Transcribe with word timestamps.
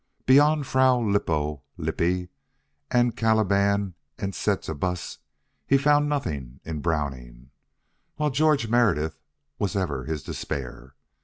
Beyond 0.25 0.65
"Fra 0.65 0.97
Lippo 0.97 1.61
Lippi" 1.77 2.29
and 2.89 3.15
"Caliban 3.15 3.93
and 4.17 4.33
Setebos," 4.33 5.19
he 5.67 5.77
found 5.77 6.09
nothing 6.09 6.59
in 6.63 6.79
Browning, 6.79 7.51
while 8.15 8.31
George 8.31 8.67
Meredith 8.67 9.19
was 9.59 9.75
ever 9.75 10.05
his 10.05 10.23
despair. 10.23 10.95